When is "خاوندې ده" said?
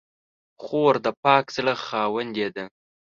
1.85-2.65